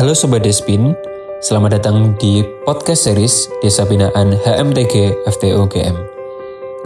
[0.00, 0.96] Halo Sobat Despin,
[1.44, 5.92] selamat datang di podcast series Desa Binaan HMTG FTUGM.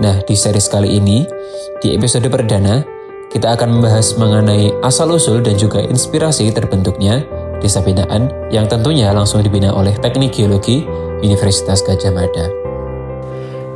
[0.02, 1.22] Nah, di series kali ini,
[1.79, 2.82] di episode perdana,
[3.30, 7.22] kita akan membahas mengenai asal-usul dan juga inspirasi terbentuknya
[7.62, 10.82] Desa Binaan yang tentunya langsung dibina oleh Teknik Geologi
[11.22, 12.50] Universitas Gajah Mada.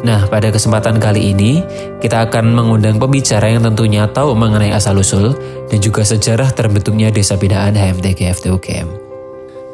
[0.02, 1.62] Nah, pada kesempatan kali ini,
[2.02, 5.30] kita akan mengundang pembicara yang tentunya tahu mengenai asal-usul
[5.70, 9.07] dan juga sejarah terbentuknya Desa Binaan HMTG FTUGM.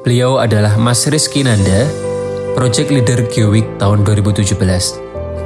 [0.04, 1.88] Beliau adalah Mas Rizky Nanda,
[2.52, 4.52] Project Leader Geowik tahun 2017.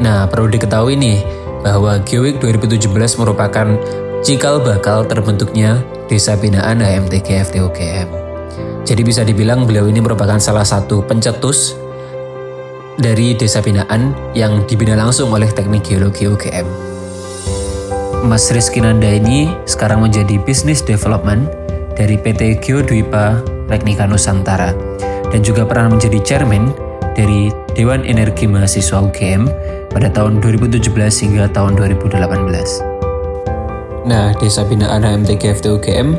[0.03, 1.23] Nah, perlu diketahui nih,
[1.63, 2.91] bahwa Geowik 2017
[3.23, 3.79] merupakan
[4.27, 5.79] cikal bakal terbentuknya
[6.11, 8.09] Desa Binaan HMTG FTUGM.
[8.83, 11.79] Jadi bisa dibilang beliau ini merupakan salah satu pencetus
[12.99, 16.67] dari desa binaan yang dibina langsung oleh Teknik Geologi UGM.
[18.27, 21.47] Mas Rizky Nanda ini sekarang menjadi Business Development
[21.95, 24.73] dari PT Geodwipa Teknika Nusantara
[25.29, 26.73] dan juga pernah menjadi Chairman
[27.13, 29.47] dari Dewan Energi Mahasiswa UGM
[29.93, 32.17] pada tahun 2017 hingga tahun 2018.
[34.09, 36.17] Nah, Desa Binaan HMTG UGM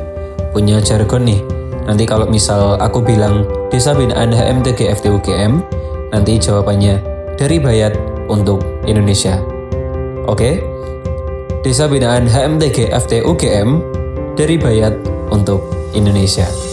[0.53, 1.41] punya jargon nih.
[1.89, 5.65] Nanti kalau misal aku bilang Desa Binaan HMTG UGM,
[6.09, 7.01] Nanti jawabannya
[7.37, 7.93] dari Bayat
[8.25, 9.37] untuk Indonesia.
[10.25, 10.61] Oke?
[11.61, 13.83] Desa Binaan HMTG FT UGM
[14.33, 14.95] dari Bayat
[15.29, 15.61] untuk
[15.93, 16.68] Indonesia.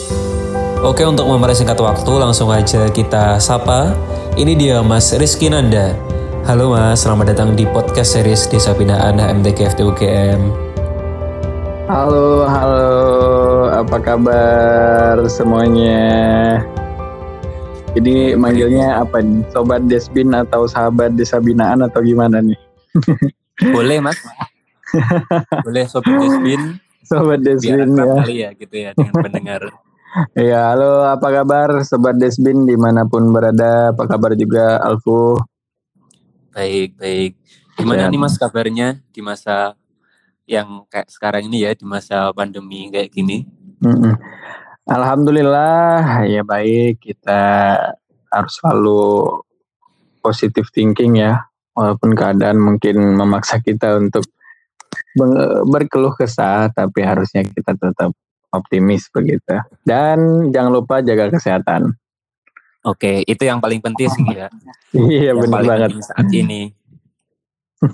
[0.84, 3.96] Oke, untuk mempersingkat waktu langsung aja kita sapa.
[4.36, 5.96] Ini dia Mas Rizky Nanda.
[6.44, 10.52] Halo Mas, selamat datang di podcast series Desa Binaan HMTG FT UGM.
[11.88, 12.92] Halo, halo.
[13.72, 16.60] Apa kabar semuanya?
[17.96, 19.48] Jadi manggilnya apa nih?
[19.56, 22.60] Sobat Desbin atau sahabat Desa Binaan atau gimana nih?
[23.72, 24.20] Boleh mas.
[25.64, 26.76] Boleh Sobat Desbin.
[27.00, 28.04] Sobat Desbin ya.
[28.20, 29.62] Kali ya gitu ya dengan pendengar.
[30.32, 35.36] Ya, halo apa kabar Sobat Desbin di mana pun berada, apa kabar juga Alfu?
[36.56, 37.36] Baik, baik.
[37.76, 38.12] Gimana ya.
[38.12, 39.76] nih mas kabarnya di masa
[40.48, 43.44] yang kayak sekarang ini ya, di masa pandemi kayak gini?
[43.84, 44.14] Mm -mm.
[44.88, 47.42] Alhamdulillah ya baik kita
[48.32, 49.36] harus selalu
[50.24, 51.44] positive thinking ya
[51.76, 54.24] walaupun keadaan mungkin memaksa kita untuk
[55.68, 58.16] berkeluh kesah tapi harusnya kita tetap
[58.52, 61.94] optimis begitu dan jangan lupa jaga kesehatan.
[62.86, 64.46] Oke, itu yang paling penting sih ya.
[64.94, 66.70] iya benar banget saat ini.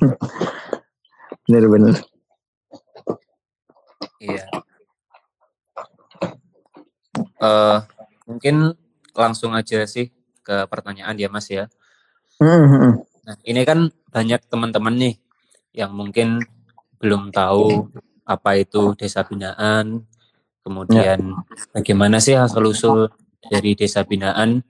[1.48, 1.96] Benar-benar.
[4.20, 4.44] Iya
[7.42, 7.78] uh,
[8.24, 8.72] mungkin
[9.12, 10.08] langsung aja sih
[10.42, 11.66] ke pertanyaan ya Mas ya.
[12.38, 12.90] Mm-hmm.
[13.28, 15.14] Nah ini kan banyak teman-teman nih
[15.76, 16.42] yang mungkin
[16.98, 17.90] belum tahu
[18.22, 20.06] apa itu desa binaan,
[20.62, 21.38] kemudian ya.
[21.74, 23.10] bagaimana sih asal usul
[23.50, 24.62] dari desa binaan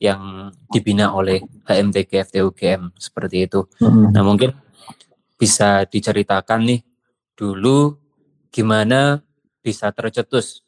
[0.00, 3.68] yang dibina oleh HMTG FTUGM seperti itu.
[3.84, 4.16] Mm-hmm.
[4.16, 4.50] Nah mungkin
[5.36, 6.80] bisa diceritakan nih
[7.36, 8.00] dulu
[8.48, 9.20] gimana
[9.60, 10.64] bisa tercetus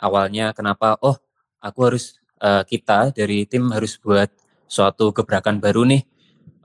[0.00, 1.16] awalnya kenapa oh
[1.60, 4.28] aku harus uh, kita dari tim harus buat
[4.66, 6.02] suatu gebrakan baru nih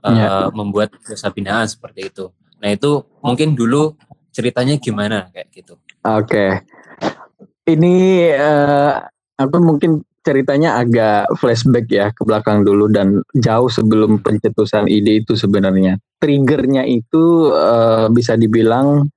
[0.02, 0.28] uh, ya.
[0.50, 2.32] membuat jasa binaan seperti itu.
[2.58, 3.94] Nah itu mungkin dulu
[4.38, 5.74] ceritanya gimana kayak gitu.
[6.06, 6.50] Oke, okay.
[7.66, 9.02] ini uh,
[9.34, 15.34] aku mungkin ceritanya agak flashback ya ke belakang dulu dan jauh sebelum pencetusan ide itu
[15.34, 15.98] sebenarnya.
[16.22, 19.10] Triggernya itu uh, bisa dibilang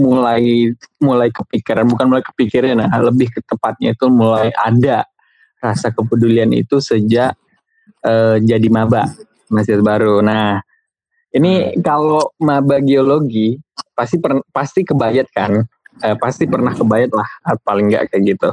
[0.00, 5.04] mulai mulai kepikiran bukan mulai kepikiran nah lebih ke tepatnya itu mulai ada
[5.60, 7.36] rasa kepedulian itu sejak
[8.08, 9.12] uh, jadi maba
[9.52, 10.64] masih baru nah
[11.36, 13.60] ini kalau maba geologi
[14.00, 15.60] pasti per, pasti kebayat kan?
[16.00, 17.28] Uh, pasti pernah kebayat lah
[17.60, 18.48] paling nggak kayak gitu.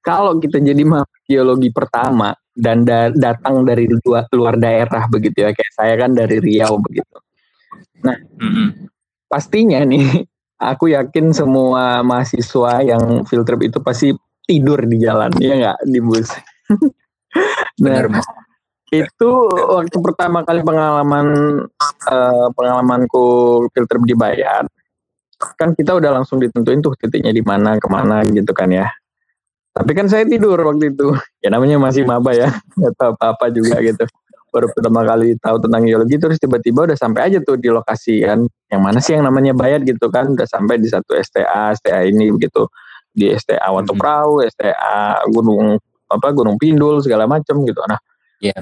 [0.00, 5.52] Kalau kita jadi maba geologi pertama dan da datang dari luar, luar daerah begitu ya
[5.52, 7.16] kayak saya kan dari Riau begitu.
[8.00, 8.68] Nah mm -hmm.
[9.28, 10.24] pastinya nih
[10.72, 14.16] aku yakin semua mahasiswa yang field trip itu pasti
[14.46, 16.30] tidur di jalan ya nggak di bus?
[17.76, 18.24] Nah Benar,
[19.04, 21.26] itu waktu pertama kali pengalaman
[22.08, 23.24] uh, pengalamanku
[23.74, 24.64] field trip di Bayan
[25.36, 28.88] kan kita udah langsung ditentuin tuh titiknya di mana ke mana gitu kan ya.
[29.76, 31.12] Tapi kan saya tidur waktu itu.
[31.44, 34.08] Ya namanya masih maba ya nggak tahu apa apa juga gitu.
[34.48, 38.48] Baru pertama kali tahu tentang geologi terus tiba-tiba udah sampai aja tuh di lokasi kan.
[38.72, 42.32] Yang mana sih yang namanya bayat gitu kan udah sampai di satu STA STA ini
[42.32, 42.64] begitu
[43.12, 44.00] di STA Watu hmm.
[44.00, 45.76] Perahu STA Gunung
[46.08, 47.84] apa Gunung Pindul segala macam gitu.
[47.84, 48.00] Nah
[48.40, 48.56] iya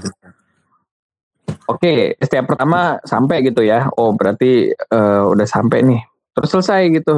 [1.65, 3.88] Oke, STA pertama sampai gitu ya.
[3.97, 6.00] Oh, berarti uh, udah sampai nih.
[6.37, 7.17] Terus selesai gitu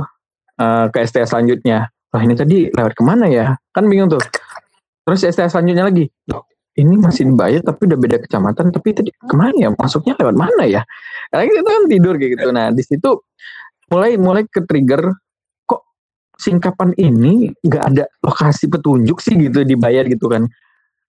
[0.62, 1.91] uh, ke STA selanjutnya.
[2.14, 3.58] Wah ini tadi lewat ke mana ya?
[3.75, 4.23] Kan bingung tuh.
[5.06, 6.11] terus STS selanjutnya lagi
[6.76, 10.62] ini masih dibayar tapi udah beda kecamatan tapi tadi ke mana ya masuknya lewat mana
[10.67, 10.82] ya
[11.31, 13.11] karena kita kan tidur kayak gitu nah di situ
[13.87, 15.14] mulai mulai ke trigger
[15.62, 15.87] kok
[16.37, 20.50] singkapan ini nggak ada lokasi petunjuk sih gitu dibayar gitu kan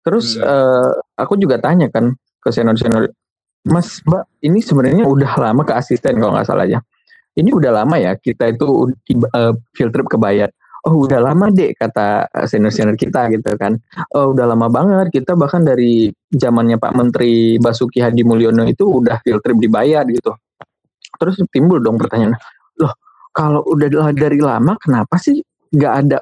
[0.09, 0.41] terus hmm.
[0.41, 0.91] uh,
[1.21, 3.13] aku juga tanya kan ke senior senior
[3.69, 6.81] mas mbak ini sebenarnya udah lama ke asisten kalau nggak salah ya
[7.37, 8.89] ini udah lama ya kita itu
[9.37, 10.49] uh, field trip ke Bayat
[10.87, 13.75] oh udah lama deh kata senior-senior kita gitu kan.
[14.15, 19.19] Oh udah lama banget kita bahkan dari zamannya Pak Menteri Basuki Hadi Mulyono itu udah
[19.19, 20.31] field trip dibayar gitu.
[21.19, 22.39] Terus timbul dong pertanyaan,
[22.79, 22.93] loh
[23.35, 25.43] kalau udah dari lama kenapa sih
[25.75, 26.17] nggak ada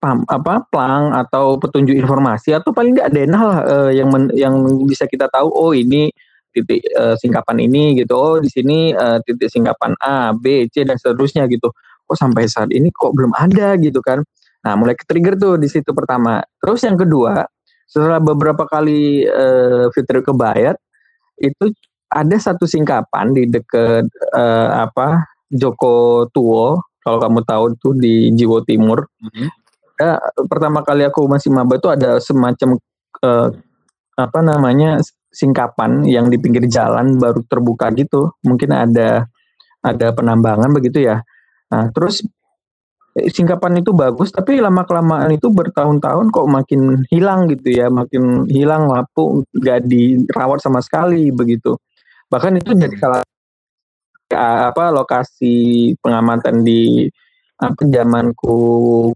[0.00, 3.20] pam, apa plang atau petunjuk informasi atau paling nggak ada
[3.68, 4.56] uh, yang men, yang
[4.88, 6.08] bisa kita tahu oh ini
[6.50, 10.98] titik uh, singkapan ini gitu oh di sini uh, titik singkapan A B C dan
[10.98, 11.70] seterusnya gitu
[12.10, 14.26] kok sampai saat ini kok belum ada gitu kan.
[14.60, 16.42] Nah, mulai ke trigger tuh di situ pertama.
[16.58, 17.46] Terus yang kedua,
[17.86, 20.74] setelah beberapa kali uh, fitur kebayat
[21.38, 21.70] itu
[22.10, 28.60] ada satu singkapan di deket uh, apa Joko Tuo kalau kamu tahu itu di Jiwo
[28.66, 29.06] Timur.
[29.22, 29.48] Mm-hmm.
[30.00, 30.16] Ya,
[30.48, 32.80] pertama kali aku masih maba itu ada semacam
[33.20, 33.52] uh,
[34.16, 34.96] apa namanya
[35.28, 38.32] singkapan yang di pinggir jalan baru terbuka gitu.
[38.40, 39.28] Mungkin ada
[39.84, 41.20] ada penambangan begitu ya.
[41.68, 42.24] Nah, terus
[43.12, 48.48] eh, singkapan itu bagus, tapi lama kelamaan itu bertahun-tahun kok makin hilang gitu ya, makin
[48.48, 51.76] hilang lapu, nggak dirawat sama sekali begitu.
[52.32, 53.20] Bahkan itu jadi salah
[54.30, 57.10] apa lokasi pengamatan di
[57.60, 58.56] apa zamanku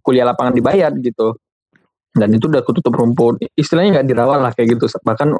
[0.04, 1.34] kuliah lapangan dibayar gitu
[2.14, 5.34] dan itu udah ketutup rumput istilahnya nggak dirawat lah kayak gitu bahkan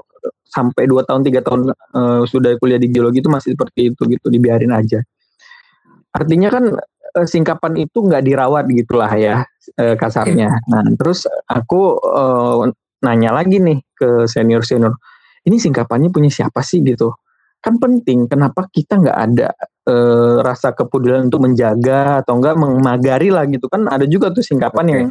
[0.49, 4.27] sampai dua tahun tiga tahun uh, sudah kuliah di geologi itu masih seperti itu gitu
[4.33, 5.05] dibiarin aja
[6.15, 6.65] artinya kan
[7.15, 9.47] uh, singkapan itu nggak dirawat gitulah ya
[9.79, 10.61] uh, kasarnya.
[10.71, 12.69] Nah terus aku uh,
[13.05, 14.97] nanya lagi nih ke senior senior,
[15.47, 17.15] ini singkapannya punya siapa sih gitu?
[17.61, 18.29] Kan penting.
[18.29, 19.49] Kenapa kita nggak ada
[19.89, 23.89] uh, rasa kepedulian untuk menjaga atau enggak memagari lah gitu kan?
[23.89, 24.93] Ada juga tuh singkapan okay.
[24.93, 25.05] yang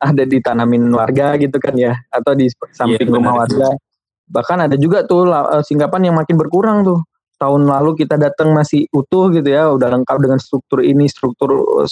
[0.00, 3.68] ada ditanamin warga gitu kan ya, atau di samping yeah, rumah warga.
[4.30, 5.28] Bahkan ada juga tuh
[5.60, 7.04] singkapan yang makin berkurang tuh
[7.40, 11.88] tahun lalu kita datang masih utuh gitu ya, udah lengkap dengan struktur ini, struktur uh,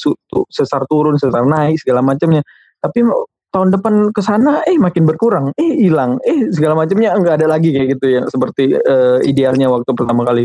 [0.52, 2.44] sesar turun, sesar naik segala macamnya.
[2.80, 3.00] Tapi
[3.48, 7.72] tahun depan ke sana eh makin berkurang, eh hilang, eh segala macamnya enggak ada lagi
[7.72, 10.44] kayak gitu ya seperti uh, idealnya waktu pertama kali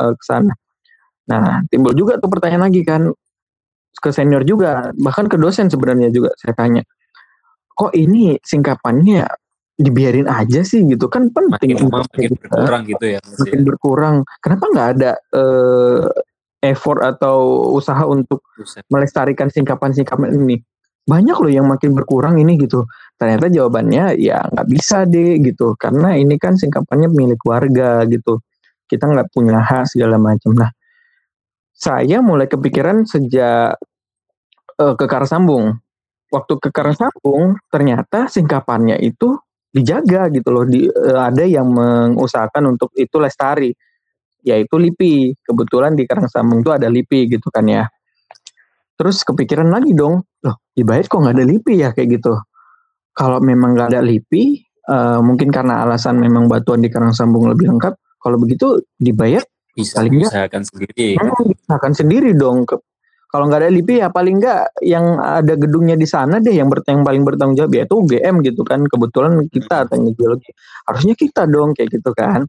[0.00, 0.52] uh, ke sana.
[1.30, 3.10] Nah, timbul juga tuh pertanyaan lagi kan
[3.92, 6.82] ke senior juga, bahkan ke dosen sebenarnya juga saya tanya.
[7.72, 9.28] Kok ini singkapannya
[9.82, 12.44] dibiarin aja sih gitu kan penting makin, makin kita.
[12.44, 13.64] berkurang gitu ya makin ya.
[13.64, 16.06] berkurang kenapa nggak ada uh,
[16.62, 18.84] effort atau usaha untuk Buset.
[18.92, 20.60] melestarikan singkapan-singkapan ini
[21.02, 22.86] banyak loh yang makin berkurang ini gitu
[23.18, 28.38] ternyata jawabannya ya nggak bisa deh gitu karena ini kan singkapannya milik warga gitu
[28.86, 30.70] kita nggak punya hak segala macam nah
[31.82, 33.74] saya mulai kepikiran sejak
[34.78, 35.82] uh, ke Karsambung.
[36.30, 39.34] Waktu ke Karsambung ternyata singkapannya itu
[39.74, 40.62] dijaga gitu loh.
[40.62, 43.74] Di uh, ada yang mengusahakan untuk itu lestari
[44.46, 45.42] yaitu LIPI.
[45.42, 47.90] Kebetulan di Karangsambung itu ada LIPI gitu kan ya.
[48.94, 51.90] Terus kepikiran lagi dong loh dibayar kok nggak ada LIPI ya?
[51.90, 52.38] Kayak gitu.
[53.10, 54.44] Kalau memang nggak ada LIPI
[54.86, 60.20] uh, mungkin karena alasan memang batuan di Karangsambung lebih lengkap kalau begitu dibayar bisa paling
[60.24, 61.16] usahakan sendiri.
[61.64, 62.68] Usahakan sendiri dong.
[63.32, 66.84] Kalau nggak ada LIPI ya paling nggak yang ada gedungnya di sana deh yang, ber,
[66.84, 68.84] yang paling bertanggung jawab ya itu UGM gitu kan.
[68.84, 70.52] Kebetulan kita teknik geologi
[70.84, 72.44] harusnya kita dong kayak gitu kan.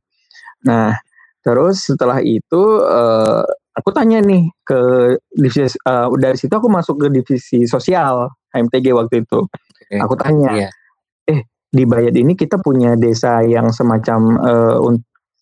[0.67, 0.91] Nah
[1.39, 4.79] terus setelah itu uh, aku tanya nih ke
[5.31, 9.39] divisi uh, dari situ aku masuk ke divisi sosial HMTG waktu itu.
[9.83, 9.99] Okay.
[9.99, 10.71] aku tanya yeah.
[11.27, 14.77] eh di Bayat ini kita punya desa yang semacam uh,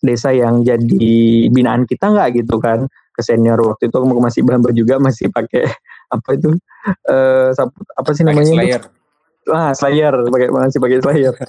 [0.01, 2.89] desa yang jadi binaan kita nggak gitu kan?
[3.13, 3.61] Ke senior.
[3.61, 5.69] Waktu itu aku masih bamba juga masih pakai
[6.15, 6.49] apa itu?
[7.07, 7.53] Uh,
[7.95, 8.53] apa sih namanya?
[8.57, 8.81] Slayer.
[9.53, 10.13] ah Slayer.
[10.27, 11.35] Pakai masih pakai Slayer.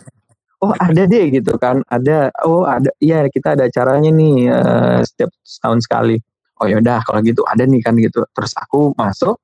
[0.62, 1.82] Oh ada deh gitu kan?
[1.90, 2.30] Ada.
[2.46, 2.86] Oh ada.
[3.02, 6.22] Iya kita ada acaranya nih uh, setiap tahun sekali.
[6.62, 8.22] Oh yaudah kalau gitu ada nih kan gitu.
[8.30, 9.42] Terus aku masuk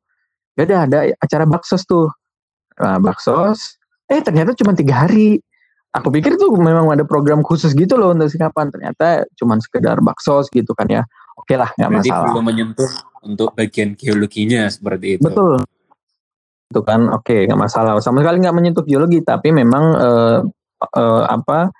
[0.54, 2.06] yaudah ada acara baksos tuh.
[2.78, 3.82] Nah, baksos.
[4.06, 5.42] Eh ternyata cuma tiga hari
[5.92, 10.52] aku pikir tuh memang ada program khusus gitu loh untuk sikapan ternyata cuma sekedar baksos
[10.52, 11.02] gitu kan ya
[11.38, 12.28] oke lah nggak masalah.
[12.32, 12.90] belum menyentuh
[13.24, 15.26] untuk bagian geologinya seperti itu.
[15.26, 15.64] Betul.
[16.68, 17.96] Itu kan oke okay, nggak masalah.
[18.04, 20.38] Sama sekali nggak menyentuh geologi, tapi memang uh,
[20.84, 21.72] uh, apa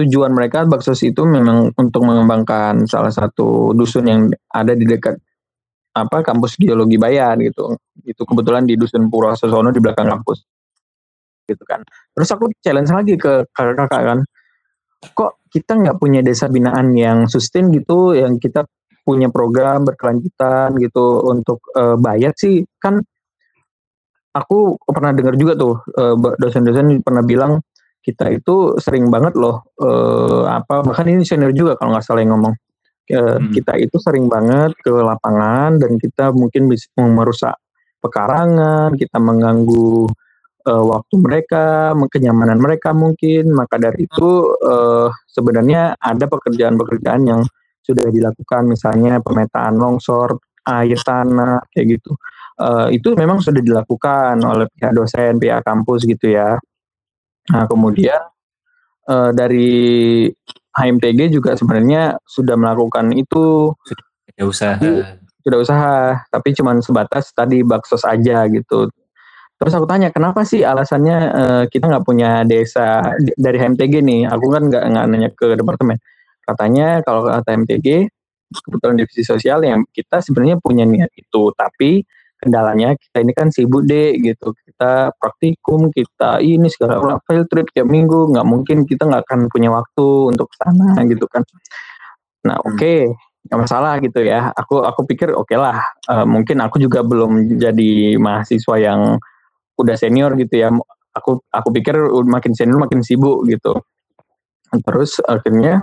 [0.00, 5.20] tujuan mereka Baksos itu memang untuk mengembangkan salah satu dusun yang ada di dekat
[5.92, 7.76] apa kampus geologi Bayan gitu.
[8.06, 10.59] Itu kebetulan di dusun Purwosono di belakang kampus.
[11.50, 11.82] Gitu kan.
[12.14, 14.18] Terus aku challenge lagi ke kakak-kakak kan,
[15.10, 18.62] kok kita nggak punya desa binaan yang sustain gitu, yang kita
[19.02, 23.00] punya program berkelanjutan gitu untuk uh, bayar sih kan
[24.30, 27.58] aku pernah dengar juga tuh uh, dosen-dosen pernah bilang
[28.00, 32.38] kita itu sering banget loh uh, apa bahkan ini senior juga kalau nggak salah yang
[32.38, 32.54] ngomong
[33.12, 33.50] uh, hmm.
[33.50, 37.56] kita itu sering banget ke lapangan dan kita mungkin bisa merusak
[38.00, 40.08] pekarangan kita mengganggu
[40.66, 43.52] uh, waktu mereka kenyamanan mereka mungkin.
[43.54, 47.40] Maka dari itu uh, sebenarnya ada pekerjaan-pekerjaan yang
[47.80, 48.68] sudah dilakukan.
[48.68, 52.12] Misalnya pemetaan longsor air tanah kayak gitu.
[52.60, 56.60] Uh, itu memang sudah dilakukan oleh pihak dosen pihak kampus gitu ya.
[57.48, 58.20] Nah, kemudian
[59.08, 60.28] uh, dari
[60.70, 63.74] HMTG juga sebenarnya sudah melakukan itu.
[63.82, 64.76] Sudah usaha.
[65.40, 65.98] Sudah usaha,
[66.28, 68.92] tapi cuma sebatas tadi baksos aja gitu.
[69.60, 73.04] Terus aku tanya kenapa sih alasannya uh, kita nggak punya desa
[73.36, 74.24] dari HMTG nih?
[74.32, 76.00] Aku kan nggak nggak nanya ke departemen.
[76.40, 78.08] Katanya kalau kata HMTG
[78.50, 82.02] kebetulan divisi sosial yang kita sebenarnya punya niat itu, tapi
[82.40, 87.84] kendalanya kita ini kan sibuk deh gitu kita praktikum kita ini segala field trip tiap
[87.84, 91.44] minggu nggak mungkin kita nggak akan punya waktu untuk sana gitu kan
[92.40, 92.64] nah hmm.
[92.64, 93.12] oke okay,
[93.44, 97.60] nggak masalah gitu ya aku aku pikir oke okay lah uh, mungkin aku juga belum
[97.60, 99.20] jadi mahasiswa yang
[99.82, 100.68] udah senior gitu ya
[101.16, 101.96] aku aku pikir
[102.28, 103.80] makin senior makin sibuk gitu
[104.86, 105.82] terus akhirnya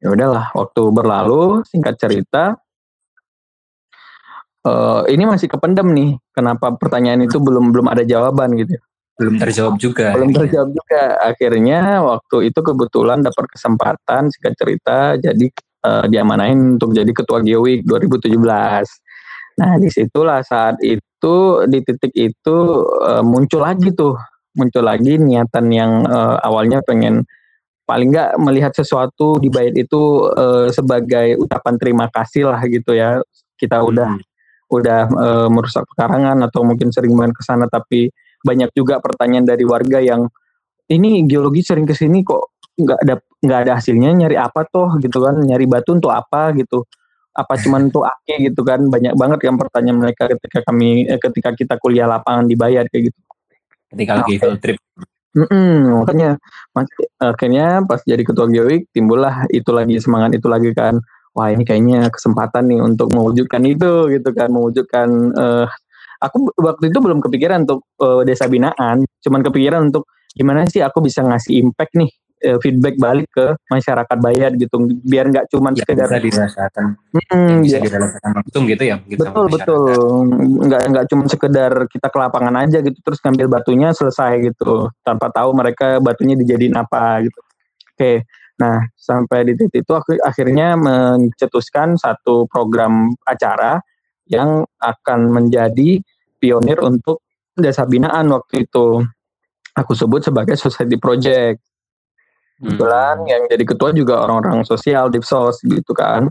[0.00, 2.60] ya udahlah waktu berlalu singkat cerita
[4.64, 6.10] uh, ini masih kependem nih.
[6.32, 8.76] Kenapa pertanyaan itu belum belum ada jawaban gitu?
[9.20, 10.16] Belum terjawab juga.
[10.16, 11.20] Belum terjawab juga.
[11.20, 15.46] Akhirnya waktu itu kebetulan dapat kesempatan singkat cerita jadi
[15.84, 18.32] uh, diamanain untuk jadi ketua Geowik 2017.
[19.60, 21.36] Nah di situlah saat itu
[21.68, 22.56] di titik itu
[23.04, 24.16] uh, muncul lagi tuh
[24.56, 27.22] muncul lagi niatan yang uh, awalnya pengen
[27.84, 33.20] paling nggak melihat sesuatu di bait itu uh, sebagai ucapan terima kasih lah gitu ya.
[33.60, 34.72] Kita udah hmm.
[34.72, 38.08] udah e, merusak pekarangan atau mungkin sering main ke sana tapi
[38.40, 40.32] banyak juga pertanyaan dari warga yang
[40.88, 44.96] ini geologi sering ke sini kok nggak ada nggak ada hasilnya nyari apa toh?
[44.96, 46.56] gitu kan nyari batu untuk apa?
[46.56, 46.88] gitu
[47.30, 51.54] apa cuman untuk ake gitu kan banyak banget yang pertanyaan mereka ketika kami eh, ketika
[51.54, 53.18] kita kuliah lapangan dibayar kayak gitu.
[53.90, 54.78] Ketika lagi field trip.
[55.30, 56.30] Mm -mm, makanya
[57.22, 60.98] akhirnya pas jadi ketua geoik timbullah itu lagi semangat itu lagi kan.
[61.30, 65.08] Wah ini kayaknya kesempatan nih untuk mewujudkan itu gitu kan mewujudkan
[65.38, 65.66] uh,
[66.18, 69.06] aku waktu itu belum kepikiran untuk uh, desa binaan.
[69.22, 72.10] Cuman kepikiran untuk gimana sih aku bisa ngasih impact nih
[72.46, 77.54] uh, feedback balik ke masyarakat bayar gitu biar nggak cuman ya, sekedar bisa dirasakan hmm,
[77.64, 77.82] bisa ya.
[77.86, 79.82] dirasakan langsung gitu ya gitu betul betul
[80.68, 85.28] nggak nggak cuma sekedar kita ke lapangan aja gitu terus ngambil batunya selesai gitu tanpa
[85.32, 87.40] tahu mereka batunya dijadiin apa gitu
[87.96, 88.12] oke
[88.60, 93.80] Nah, sampai di titik itu aku akhirnya mencetuskan satu program acara
[94.28, 96.04] yang akan menjadi
[96.36, 97.24] pionir untuk
[97.56, 99.00] desa binaan waktu itu.
[99.72, 101.64] Aku sebut sebagai society project.
[102.60, 103.30] Kebetulan hmm.
[103.32, 106.28] yang jadi ketua juga orang-orang sosial, dipsos gitu kan.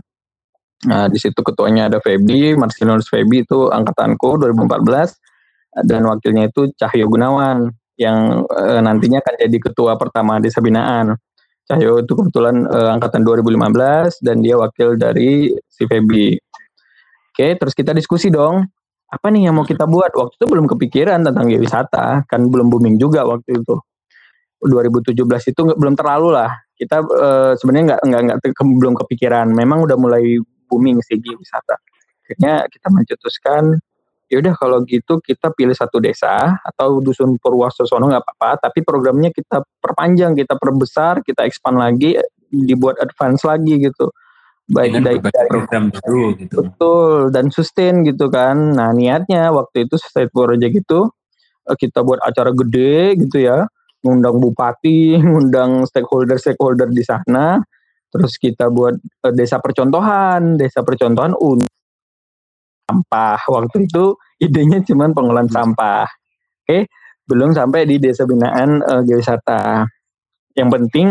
[0.86, 7.04] Nah, di situ ketuanya ada Feby, Marcinus Feby itu angkatanku 2014 dan wakilnya itu Cahyo
[7.10, 7.68] Gunawan
[8.00, 11.20] yang e, nantinya akan jadi ketua pertama desa binaan.
[11.68, 16.34] Cahyo itu kebetulan uh, angkatan 2015 dan dia wakil dari si Feby.
[17.30, 18.66] Oke, terus kita diskusi dong.
[19.06, 20.10] Apa nih yang mau kita buat?
[20.10, 23.78] Waktu itu belum kepikiran tentang wisata, kan belum booming juga waktu itu.
[24.60, 25.16] 2017
[25.52, 26.52] itu belum terlalu lah.
[26.76, 29.48] Kita uh, sebenarnya nggak nggak nggak ke, belum kepikiran.
[29.52, 30.36] Memang udah mulai
[30.68, 31.76] booming sih wisata.
[32.24, 33.80] Akhirnya kita mencetuskan
[34.30, 39.34] ya udah kalau gitu kita pilih satu desa atau dusun Purwosono nggak apa-apa tapi programnya
[39.34, 42.14] kita perpanjang kita perbesar kita expand lagi
[42.46, 44.14] dibuat advance lagi gitu
[44.70, 45.18] baik dari,
[45.50, 51.10] program baru gitu betul dan sustain gitu kan nah niatnya waktu itu state project itu
[51.66, 53.66] eh, kita buat acara gede gitu ya
[54.00, 57.60] ngundang bupati ngundang stakeholder stakeholder di sana
[58.10, 61.70] terus kita buat uh, desa percontohan desa percontohan untuk
[62.90, 63.38] sampah.
[63.46, 66.10] Waktu itu idenya cuma pengolahan sampah.
[66.66, 66.90] Oke,
[67.30, 69.86] belum sampai di desa binaan uh, geowisata.
[70.58, 71.06] Yang penting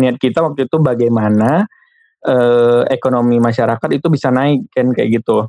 [0.00, 1.68] niat kita waktu itu bagaimana
[2.24, 5.44] uh, ekonomi masyarakat itu bisa naik kan kayak gitu.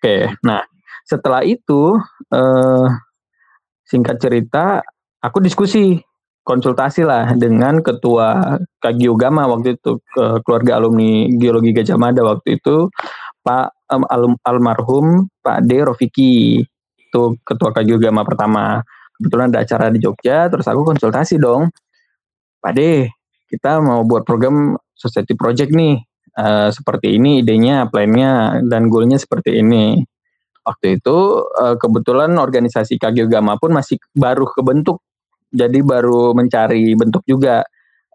[0.00, 0.64] Oke, nah
[1.04, 2.00] setelah itu
[2.32, 2.86] uh,
[3.84, 4.80] singkat cerita
[5.22, 5.98] aku diskusi
[6.48, 12.88] konsultasi lah dengan ketua Kagiogama waktu itu ke keluarga alumni geologi Gajah Mada waktu itu
[13.44, 16.64] Pak um, almarhum Pak D Rofiki
[17.08, 18.80] itu ketua Kagiogama pertama.
[19.18, 21.68] Kebetulan ada acara di Jogja terus aku konsultasi dong.
[22.64, 23.12] Pak De
[23.48, 26.00] kita mau buat program society project nih.
[26.38, 30.06] Uh, seperti ini idenya plannya dan goalnya seperti ini.
[30.62, 35.02] Waktu itu uh, kebetulan organisasi KG Gama pun masih baru kebentuk
[35.52, 37.64] jadi baru mencari bentuk juga.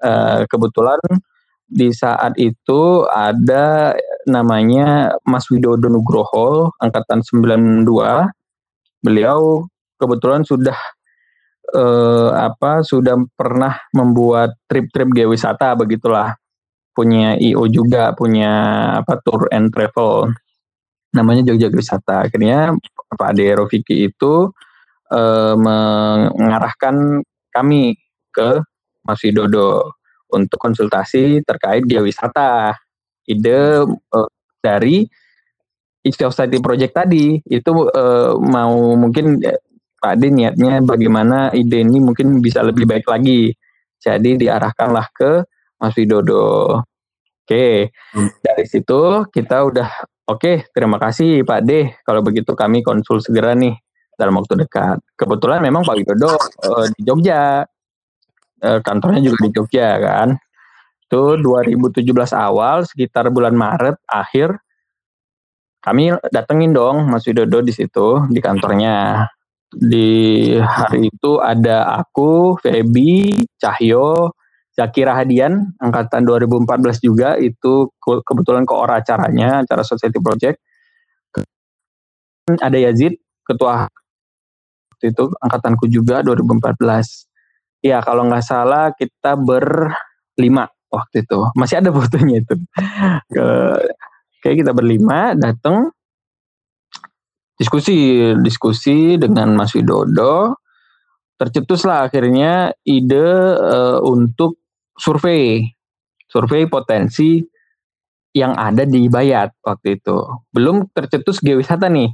[0.04, 1.00] Uh, kebetulan
[1.64, 3.96] di saat itu ada
[4.28, 7.88] namanya Mas Widodo Nugroho angkatan 92
[9.04, 9.68] beliau
[10.00, 10.78] kebetulan sudah
[11.76, 16.38] eh, apa sudah pernah membuat trip-trip geowisata begitulah.
[16.94, 18.52] Punya IO juga punya
[19.02, 20.30] apa tour and travel.
[21.14, 22.74] Namanya Jogja Wisata akhirnya
[23.14, 24.50] Pak Ade Rofiki itu
[25.14, 27.22] eh, mengarahkan
[27.54, 27.94] kami
[28.34, 28.60] ke
[29.06, 29.94] Mas Widodo
[30.34, 32.74] untuk konsultasi terkait geowisata.
[33.24, 34.30] Ide uh,
[34.60, 35.08] dari
[36.04, 39.40] Society Project tadi itu uh, mau mungkin
[40.04, 43.56] Pak Ade niatnya bagaimana ide ini mungkin bisa lebih baik lagi.
[44.04, 45.48] Jadi diarahkanlah ke
[45.80, 46.84] Mas Widodo.
[47.44, 48.40] Oke, hmm.
[48.44, 49.88] dari situ kita udah
[50.28, 51.92] oke, okay, terima kasih Pak D.
[52.04, 53.76] Kalau begitu kami konsul segera nih
[54.20, 54.98] dalam waktu dekat.
[55.18, 57.64] Kebetulan memang Pak Widodo uh, di Jogja,
[58.64, 60.38] uh, kantornya juga di Jogja kan
[61.14, 64.58] itu 2017 awal sekitar bulan Maret akhir
[65.86, 69.30] kami datengin dong Mas Widodo di situ di kantornya.
[69.74, 74.34] Di hari itu ada aku, Feby, Cahyo,
[74.74, 80.58] Zakira Hadian angkatan 2014 juga itu kebetulan ke orang acaranya acara Society Project.
[82.48, 83.86] Ada Yazid ketua
[85.12, 87.84] itu angkatanku juga 2014.
[87.84, 91.40] Ya kalau nggak salah kita berlima waktu itu.
[91.60, 92.56] Masih ada fotonya itu.
[93.34, 93.48] Ke
[94.46, 95.92] kayak kita berlima datang
[97.60, 97.96] diskusi
[98.40, 100.56] diskusi dengan Mas Widodo.
[101.36, 103.28] Tercetuslah akhirnya ide
[103.58, 104.62] uh, untuk
[104.96, 105.66] survei
[106.34, 107.46] survei potensi
[108.34, 110.18] yang ada di Bayat waktu itu.
[110.50, 112.10] Belum tercetus geowisata nih.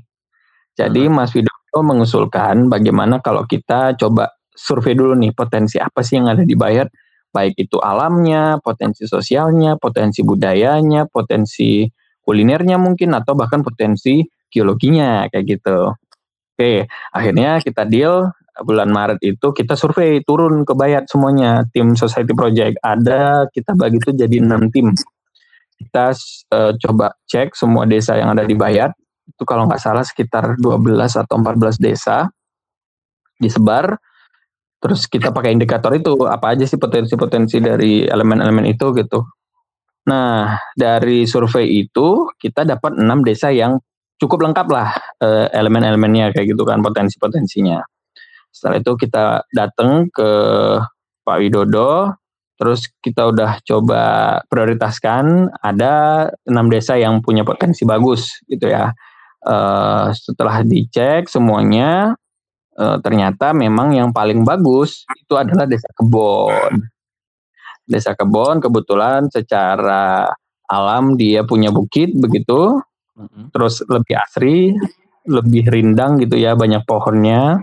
[0.76, 1.16] Jadi hmm.
[1.16, 6.44] Mas Widodo mengusulkan bagaimana kalau kita coba survei dulu nih potensi apa sih yang ada
[6.44, 6.90] di Bayat
[7.30, 11.86] baik itu alamnya, potensi sosialnya, potensi budayanya, potensi
[12.26, 15.94] kulinernya mungkin atau bahkan potensi geologinya kayak gitu.
[16.58, 21.64] Oke, akhirnya kita deal bulan Maret itu kita survei turun ke Bayat semuanya.
[21.72, 24.92] Tim Society Project ada kita bagi itu jadi enam tim.
[25.80, 26.12] Kita
[26.52, 28.92] uh, coba cek semua desa yang ada di Bayat
[29.30, 32.28] itu kalau nggak salah sekitar 12 atau 14 desa
[33.40, 33.96] disebar
[34.80, 39.28] terus kita pakai indikator itu apa aja sih potensi-potensi dari elemen-elemen itu gitu.
[40.08, 43.76] Nah dari survei itu kita dapat enam desa yang
[44.20, 44.90] cukup lengkap lah
[45.20, 47.84] eh, elemen-elemennya kayak gitu kan potensi-potensinya.
[48.50, 50.30] Setelah itu kita datang ke
[51.24, 52.18] Pak Widodo,
[52.60, 54.02] terus kita udah coba
[54.50, 58.92] prioritaskan ada enam desa yang punya potensi bagus gitu ya.
[59.40, 62.12] Uh, setelah dicek semuanya
[62.80, 66.88] e, ternyata memang yang paling bagus itu adalah desa kebon.
[67.84, 70.30] Desa kebon kebetulan secara
[70.70, 72.78] alam dia punya bukit begitu,
[73.50, 74.78] terus lebih asri,
[75.26, 77.60] lebih rindang gitu ya, banyak pohonnya.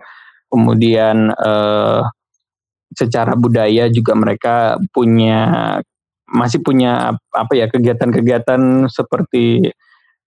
[0.50, 1.52] Kemudian e,
[2.94, 4.54] secara budaya juga mereka
[4.90, 5.78] punya
[6.26, 9.70] masih punya apa ya kegiatan-kegiatan seperti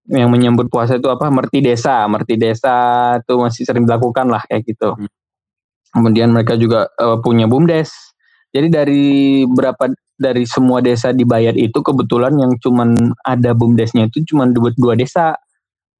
[0.09, 1.29] yang menyambut puasa itu apa?
[1.29, 2.09] Merti desa.
[2.09, 2.77] Merti desa
[3.21, 4.97] itu masih sering dilakukan lah kayak gitu.
[4.97, 5.11] Hmm.
[5.89, 8.13] kemudian mereka juga uh, punya bumdes.
[8.53, 9.05] Jadi dari
[9.49, 9.89] berapa
[10.21, 14.93] dari semua desa di Bayat itu kebetulan yang cuman ada bumdesnya itu cuma dua, dua
[14.93, 15.33] desa.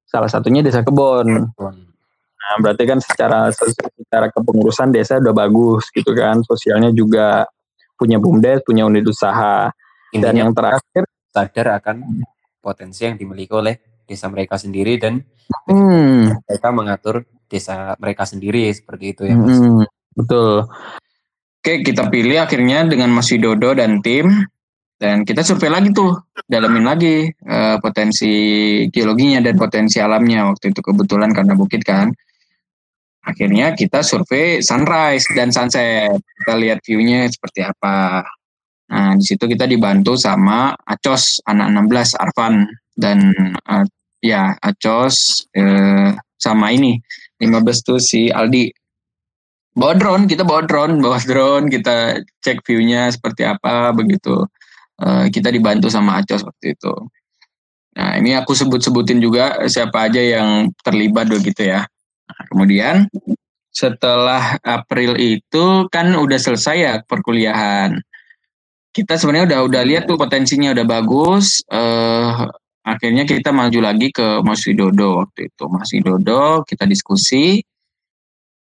[0.05, 1.49] Salah satunya desa kebon.
[1.57, 6.45] Nah berarti kan secara secara kepengurusan desa udah bagus gitu kan.
[6.45, 7.49] Sosialnya juga
[7.97, 9.73] punya bumdes punya unit usaha.
[10.13, 12.25] Intinya dan yang terakhir sadar akan
[12.61, 15.21] potensi yang dimiliki oleh desa mereka sendiri dan
[15.69, 16.49] hmm.
[16.49, 19.57] mereka mengatur desa mereka sendiri seperti itu ya Mas.
[19.61, 19.85] Hmm,
[20.17, 20.65] betul.
[21.59, 24.49] Oke, kita pilih akhirnya dengan Mas Widodo dan tim
[24.99, 26.11] dan kita survei lagi tuh,
[26.43, 28.35] dalamin lagi uh, potensi
[28.91, 32.11] geologinya dan potensi alamnya waktu itu kebetulan karena bukit kan.
[33.23, 36.11] Akhirnya kita survei sunrise dan sunset.
[36.43, 38.27] Kita lihat view-nya seperti apa.
[38.91, 42.67] Nah, di situ kita dibantu sama Acos anak 16 Arvan
[42.99, 43.31] dan
[43.71, 43.87] uh,
[44.19, 46.99] ya Acos eh, sama ini
[47.39, 48.71] 15 tuh si Aldi
[49.75, 54.45] bawa drone kita bawa drone bawa drone kita cek viewnya seperti apa begitu
[54.99, 56.93] eh, kita dibantu sama Acos waktu itu
[57.95, 61.83] nah ini aku sebut-sebutin juga siapa aja yang terlibat begitu ya
[62.27, 63.09] nah, kemudian
[63.69, 68.01] setelah April itu kan udah selesai ya perkuliahan.
[68.89, 71.61] Kita sebenarnya udah udah lihat tuh potensinya udah bagus.
[71.69, 72.33] Eh,
[72.95, 75.63] akhirnya kita maju lagi ke Mas Widodo waktu itu.
[75.69, 77.61] Mas Widodo kita diskusi.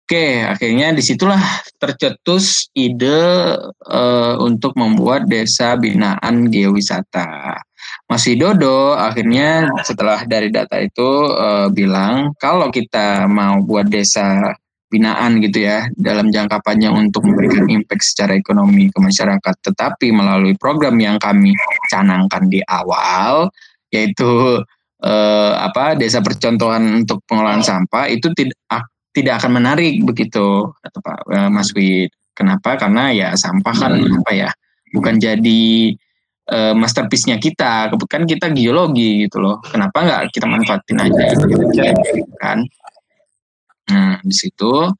[0.04, 1.40] Oke, akhirnya di situlah
[1.80, 3.56] tercetus ide
[3.88, 7.56] uh, untuk membuat desa binaan geowisata.
[8.04, 14.52] Mas Widodo akhirnya setelah dari data itu uh, bilang kalau kita mau buat desa
[14.92, 20.54] binaan gitu ya dalam jangka panjang untuk memberikan impact secara ekonomi ke masyarakat, tetapi melalui
[20.54, 21.56] program yang kami
[21.90, 23.50] canangkan di awal
[23.94, 24.58] yaitu
[25.06, 28.58] uh, apa desa percontohan untuk pengelolaan sampah itu tidak
[29.14, 32.10] tidak akan menarik begitu kata Pak uh, Mas Wid.
[32.34, 32.74] Kenapa?
[32.74, 34.18] Karena ya sampah kan hmm.
[34.26, 34.50] apa ya
[34.90, 35.94] bukan jadi
[36.50, 37.94] uh, masterpiece-nya kita.
[38.10, 39.62] Kan kita geologi gitu loh.
[39.62, 41.62] Kenapa nggak kita manfaatin aja gitu,
[42.42, 42.66] kan?
[43.86, 44.90] Nah di situ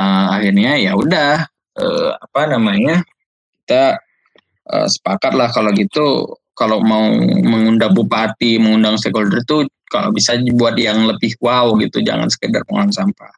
[0.00, 1.44] uh, akhirnya ya udah
[1.76, 3.04] uh, apa namanya
[3.60, 4.00] kita
[4.64, 10.74] uh, sepakat lah kalau gitu kalau mau mengundang bupati, mengundang stakeholder itu kalau bisa buat
[10.74, 13.30] yang lebih wow gitu, jangan sekedar pengolahan sampah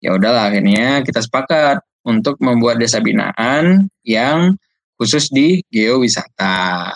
[0.00, 4.54] ya udahlah akhirnya kita sepakat untuk membuat desa binaan yang
[4.94, 6.94] khusus di geowisata.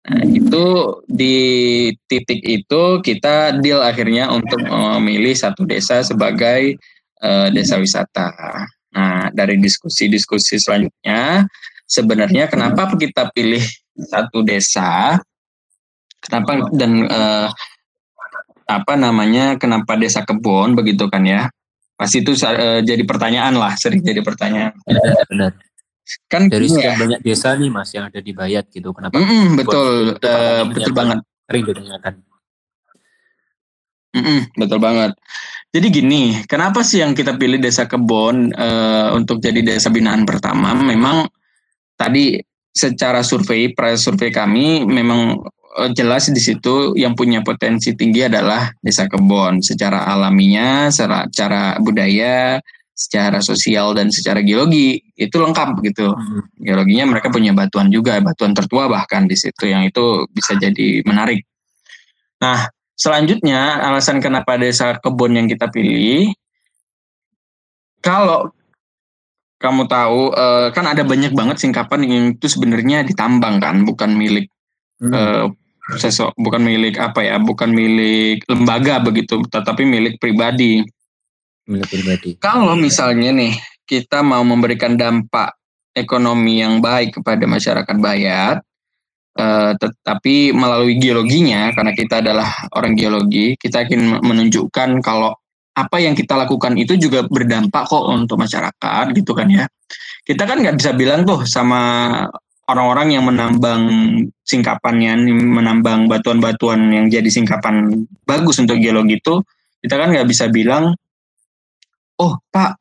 [0.00, 0.64] Nah, itu
[1.06, 1.36] di
[2.04, 6.76] titik itu kita deal akhirnya untuk memilih satu desa sebagai
[7.24, 8.28] uh, desa wisata.
[8.90, 11.46] Nah, dari diskusi-diskusi selanjutnya,
[11.88, 13.62] sebenarnya kenapa kita pilih
[14.06, 15.20] satu desa?
[16.20, 17.48] Kenapa dan uh,
[18.68, 19.56] apa namanya?
[19.56, 21.48] Kenapa desa kebun begitu kan ya?
[21.96, 24.72] Pasti itu uh, jadi pertanyaan lah, sering jadi pertanyaan.
[25.28, 25.52] Benar.
[26.26, 26.98] Kan dari sekian ya.
[26.98, 29.20] banyak desa nih mas yang ada di Bayat gitu, kenapa?
[29.20, 31.18] Mm -mm, betul, uh, betul banget.
[31.46, 32.14] Sering ditanyakan.
[34.10, 35.12] Mm -mm, betul banget.
[35.70, 40.74] Jadi gini, kenapa sih yang kita pilih desa kebon uh, untuk jadi desa binaan pertama?
[40.74, 41.30] Memang
[41.94, 48.26] tadi secara survei, pra survei kami memang Eh, jelas di situ yang punya potensi tinggi
[48.26, 52.58] adalah desa kebon secara alaminya, secara budaya,
[52.90, 56.10] secara sosial dan secara geologi itu lengkap gitu.
[56.10, 56.42] Hmm.
[56.58, 61.46] Geologinya mereka punya batuan juga, batuan tertua bahkan di situ yang itu bisa jadi menarik.
[62.42, 62.66] Nah,
[62.98, 66.34] selanjutnya alasan kenapa desa kebon yang kita pilih
[68.02, 68.50] kalau
[69.60, 74.48] kamu tahu eh, kan ada banyak banget singkapan yang itu sebenarnya ditambang kan, bukan milik
[75.04, 75.12] hmm.
[75.12, 75.46] uh,
[75.96, 80.84] sesok bukan milik apa ya bukan milik lembaga begitu tetapi milik pribadi
[81.66, 83.54] milik pribadi kalau misalnya nih
[83.88, 85.58] kita mau memberikan dampak
[85.96, 88.62] ekonomi yang baik kepada masyarakat Bayat
[89.34, 95.34] eh, tetapi melalui geologinya karena kita adalah orang geologi kita ingin menunjukkan kalau
[95.76, 99.64] apa yang kita lakukan itu juga berdampak kok untuk masyarakat gitu kan ya
[100.26, 101.80] kita kan nggak bisa bilang tuh sama
[102.70, 103.82] orang-orang yang menambang
[104.46, 109.42] singkapannya, menambang batuan-batuan yang jadi singkapan bagus untuk geologi itu,
[109.82, 110.94] kita kan nggak bisa bilang,
[112.22, 112.72] oh Pak,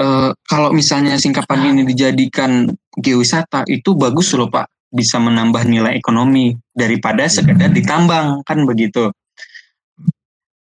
[0.00, 0.06] e,
[0.48, 7.28] kalau misalnya singkapan ini dijadikan geowisata itu bagus loh Pak, bisa menambah nilai ekonomi daripada
[7.28, 9.12] sekedar ditambang kan begitu.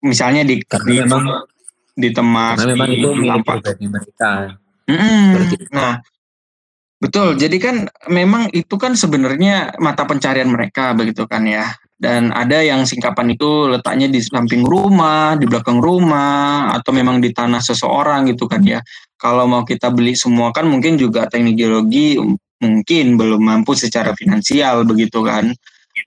[0.05, 1.25] Misalnya di karena di, memang
[1.99, 4.33] di temas, karena memang itu milik pribadi mereka.
[4.89, 5.31] Mm.
[5.75, 6.01] Nah,
[6.99, 11.71] Betul, jadi kan memang itu kan sebenarnya mata pencarian mereka begitu kan ya.
[11.99, 17.31] Dan ada yang singkapan itu letaknya di samping rumah, di belakang rumah, atau memang di
[17.31, 18.83] tanah seseorang gitu kan ya.
[19.15, 22.19] Kalau mau kita beli semua kan mungkin juga teknik geologi
[22.59, 25.55] mungkin belum mampu secara finansial begitu kan.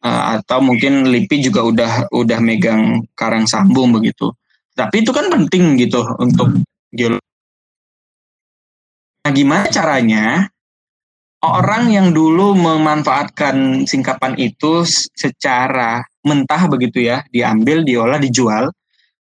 [0.01, 4.33] Uh, atau mungkin LIPI juga udah udah megang karang sambung begitu.
[4.73, 6.57] Tapi itu kan penting gitu untuk
[6.89, 7.21] geologi.
[9.21, 10.49] Nah, gimana caranya
[11.45, 14.81] orang yang dulu memanfaatkan singkapan itu
[15.13, 18.73] secara mentah begitu ya, diambil, diolah, dijual.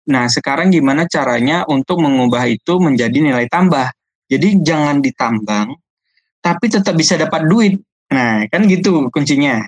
[0.08, 3.92] Nah, sekarang gimana caranya untuk mengubah itu menjadi nilai tambah?
[4.28, 5.72] Jadi jangan ditambang,
[6.44, 7.80] tapi tetap bisa dapat duit.
[8.12, 9.64] Nah, kan gitu kuncinya.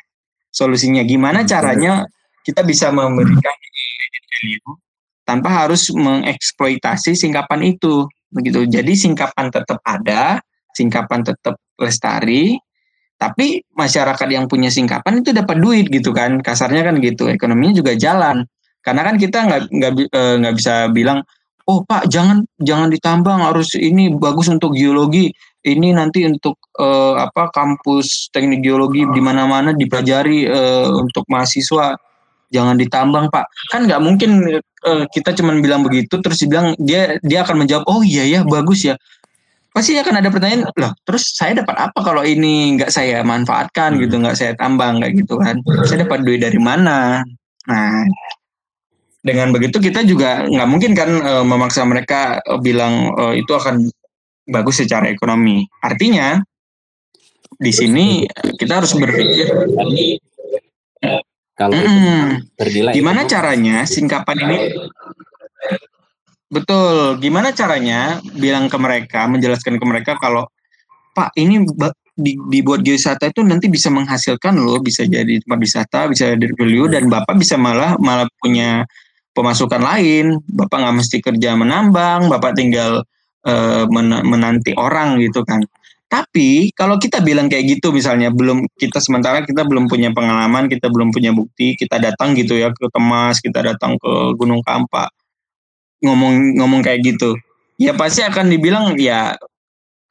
[0.49, 2.05] Solusinya gimana caranya
[2.43, 3.53] kita bisa memberikan
[5.29, 8.65] tanpa harus mengeksploitasi singkapan itu begitu.
[8.65, 10.41] Jadi singkapan tetap ada,
[10.73, 12.57] singkapan tetap lestari,
[13.21, 17.93] tapi masyarakat yang punya singkapan itu dapat duit gitu kan, kasarnya kan gitu, ekonominya juga
[17.93, 18.41] jalan.
[18.81, 21.21] Karena kan kita nggak nggak eh, nggak bisa bilang,
[21.69, 25.29] oh pak jangan jangan ditambang harus ini bagus untuk geologi,
[25.67, 31.95] ini nanti untuk uh, apa kampus teknik geologi di mana-mana dipelajari uh, untuk mahasiswa.
[32.49, 33.45] jangan ditambang pak.
[33.69, 38.01] Kan nggak mungkin uh, kita cuma bilang begitu terus dibilang dia dia akan menjawab oh
[38.01, 38.97] iya ya bagus ya.
[39.69, 44.17] Pasti akan ada pertanyaan loh terus saya dapat apa kalau ini nggak saya manfaatkan gitu
[44.17, 44.23] hmm.
[44.25, 44.97] nggak saya tambang?
[44.97, 45.61] Kayak gitu kan.
[45.85, 47.21] Saya dapat duit dari mana?
[47.69, 48.01] Nah
[49.19, 53.91] dengan begitu kita juga nggak mungkin kan uh, memaksa mereka uh, bilang uh, itu akan
[54.49, 55.63] bagus secara ekonomi.
[55.85, 56.41] Artinya
[57.59, 58.25] di sini
[58.57, 59.47] kita harus berpikir.
[61.59, 62.93] Kalau mm, bernilai.
[62.95, 64.57] Gimana caranya singkapan ini?
[66.47, 67.19] Betul.
[67.19, 70.47] Gimana caranya bilang ke mereka menjelaskan ke mereka kalau
[71.11, 71.67] pak ini
[72.15, 76.87] di, dibuat geowisata itu nanti bisa menghasilkan loh bisa jadi tempat wisata bisa jadi value
[76.91, 78.87] dan bapak bisa malah malah punya
[79.35, 80.39] pemasukan lain.
[80.47, 83.03] Bapak nggak mesti kerja menambang bapak tinggal
[83.45, 83.85] uh,
[84.23, 85.61] menanti orang gitu kan
[86.09, 90.89] tapi kalau kita bilang kayak gitu misalnya belum kita sementara kita belum punya pengalaman, kita
[90.89, 95.13] belum punya bukti, kita datang gitu ya ke Temas, kita datang ke Gunung Kampak
[96.01, 97.37] ngomong ngomong kayak gitu.
[97.77, 99.37] Ya pasti akan dibilang ya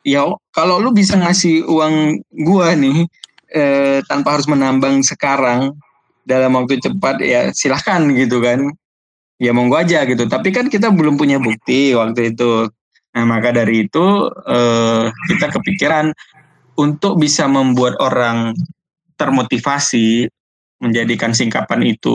[0.06, 0.22] ya
[0.54, 3.02] kalau lu bisa ngasih uang gua nih
[3.50, 5.74] eh, tanpa harus menambang sekarang
[6.22, 8.70] dalam waktu cepat ya silahkan gitu kan.
[9.42, 10.30] Ya monggo aja gitu.
[10.30, 12.70] Tapi kan kita belum punya bukti waktu itu
[13.18, 16.14] Nah, maka dari itu eh, kita kepikiran
[16.78, 18.54] untuk bisa membuat orang
[19.18, 20.30] termotivasi
[20.78, 22.14] menjadikan singkapan itu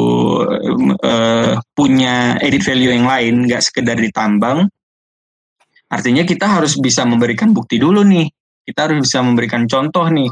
[1.03, 4.63] eh, punya edit value yang lain, nggak sekedar ditambang.
[5.91, 8.31] Artinya kita harus bisa memberikan bukti dulu nih.
[8.63, 10.31] Kita harus bisa memberikan contoh nih.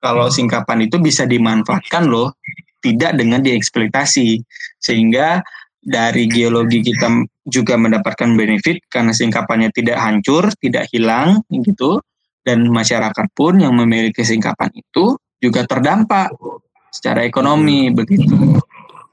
[0.00, 2.40] Kalau singkapan itu bisa dimanfaatkan loh,
[2.80, 4.40] tidak dengan dieksploitasi.
[4.80, 5.44] Sehingga
[5.86, 12.02] dari geologi kita juga mendapatkan benefit karena singkapannya tidak hancur, tidak hilang gitu
[12.42, 16.34] dan masyarakat pun yang memiliki singkapan itu juga terdampak
[16.90, 18.58] secara ekonomi begitu.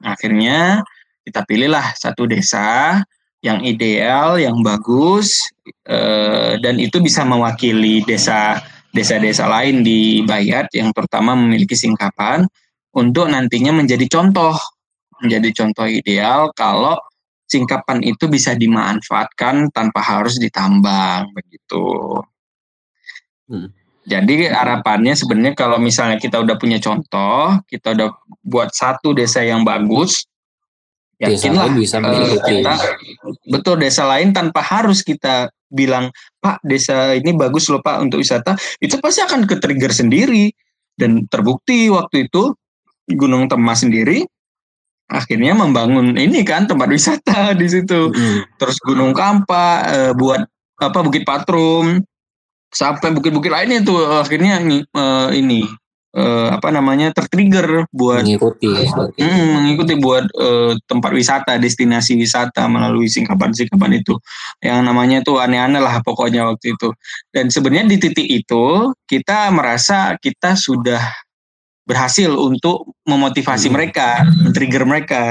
[0.02, 0.82] Akhirnya
[1.22, 2.98] kita pilihlah satu desa
[3.46, 5.46] yang ideal, yang bagus
[5.86, 8.58] eh, dan itu bisa mewakili desa
[8.94, 12.46] desa-desa lain di Bayat yang pertama memiliki singkapan
[12.94, 14.54] untuk nantinya menjadi contoh
[15.24, 17.00] menjadi contoh ideal kalau
[17.48, 21.86] singkapan itu bisa dimanfaatkan tanpa harus ditambang begitu.
[23.48, 23.70] Hmm.
[24.04, 28.10] Jadi harapannya sebenarnya kalau misalnya kita udah punya contoh, kita udah
[28.44, 30.28] buat satu desa yang bagus,
[31.24, 32.74] yakinlah bisa uh, kita
[33.48, 36.12] betul desa lain tanpa harus kita bilang
[36.44, 40.52] Pak desa ini bagus loh Pak untuk wisata, itu pasti akan ke trigger sendiri
[41.00, 42.52] dan terbukti waktu itu
[43.08, 44.28] Gunung Temas sendiri
[45.10, 48.10] akhirnya membangun ini kan tempat wisata di situ.
[48.10, 48.40] Hmm.
[48.58, 50.42] Terus Gunung Kampa e, buat
[50.80, 52.02] apa Bukit Patrum
[52.74, 55.04] sampai bukit-bukit lainnya tuh akhirnya e,
[55.38, 55.62] ini
[56.14, 58.70] e, apa namanya tertrigger buat mengikuti
[59.22, 64.18] mm, mengikuti buat e, tempat wisata destinasi wisata melalui singkapan-singkapan itu
[64.62, 66.90] yang namanya tuh aneh-aneh lah pokoknya waktu itu
[67.30, 71.02] dan sebenarnya di titik itu kita merasa kita sudah
[71.84, 73.76] berhasil untuk memotivasi hmm.
[73.76, 75.24] mereka, men-trigger mereka.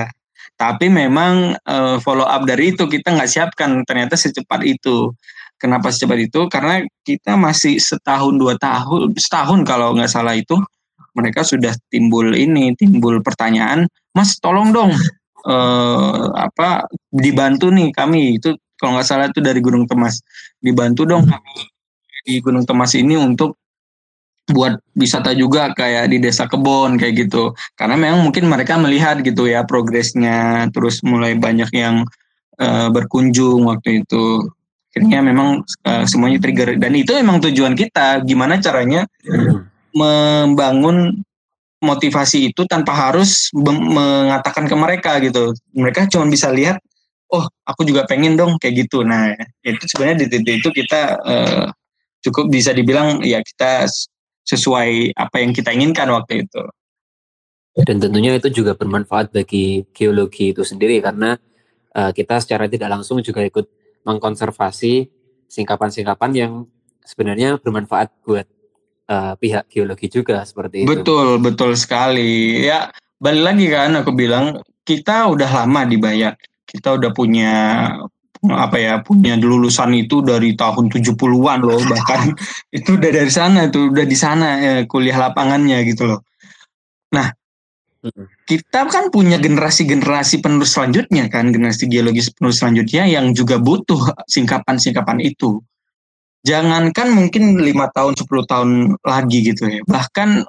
[0.57, 5.11] Tapi memang uh, follow up dari itu kita nggak siapkan ternyata secepat itu.
[5.57, 6.47] Kenapa secepat itu?
[6.51, 10.59] Karena kita masih setahun dua tahun, setahun kalau nggak salah itu
[11.13, 14.93] mereka sudah timbul ini, timbul pertanyaan, Mas tolong dong
[15.47, 20.23] uh, apa dibantu nih kami itu kalau nggak salah itu dari Gunung Temas
[20.59, 21.55] dibantu dong kami
[22.23, 23.59] di Gunung Temas ini untuk
[24.51, 27.55] buat wisata juga kayak di desa kebon kayak gitu.
[27.79, 32.03] Karena memang mungkin mereka melihat gitu ya progresnya terus mulai banyak yang
[32.59, 34.51] uh, berkunjung waktu itu.
[34.93, 36.77] Akhirnya memang uh, semuanya trigger.
[36.77, 39.07] Dan itu memang tujuan kita gimana caranya
[39.95, 41.23] membangun
[41.83, 45.55] motivasi itu tanpa harus mengatakan ke mereka gitu.
[45.75, 46.79] Mereka cuma bisa lihat
[47.33, 49.03] oh aku juga pengen dong kayak gitu.
[49.03, 49.33] Nah
[49.65, 51.67] itu sebenarnya di titik itu kita uh,
[52.23, 53.89] cukup bisa dibilang ya kita
[54.43, 56.63] sesuai apa yang kita inginkan waktu itu.
[57.73, 61.41] Dan tentunya itu juga bermanfaat bagi geologi itu sendiri karena
[61.97, 63.65] uh, kita secara tidak langsung juga ikut
[64.05, 65.09] mengkonservasi
[65.49, 66.53] singkapan-singkapan yang
[67.01, 68.45] sebenarnya bermanfaat buat
[69.09, 70.89] uh, pihak geologi juga seperti itu.
[70.89, 72.61] Betul, betul sekali.
[72.61, 76.37] Ya, balik lagi kan aku bilang kita udah lama di Bayat.
[76.69, 77.53] Kita udah punya
[78.51, 82.35] apa ya punya lulusan itu dari tahun 70-an loh bahkan
[82.77, 86.27] itu udah dari sana itu udah di sana ya, kuliah lapangannya gitu loh.
[87.15, 87.31] Nah,
[88.51, 95.23] kita kan punya generasi-generasi penerus selanjutnya kan generasi geologis penerus selanjutnya yang juga butuh singkapan-singkapan
[95.23, 95.63] itu.
[96.43, 98.71] Jangankan mungkin lima tahun 10 tahun
[99.07, 99.81] lagi gitu ya.
[99.87, 100.43] Bahkan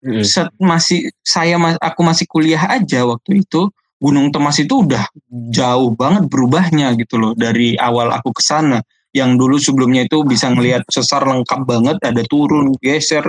[0.00, 0.24] hmm.
[0.24, 5.04] set masih saya aku masih kuliah aja waktu itu Gunung Temas itu udah
[5.50, 8.78] jauh banget berubahnya gitu loh dari awal aku ke sana.
[9.10, 13.26] Yang dulu sebelumnya itu bisa ngelihat sesar lengkap banget, ada turun, geser,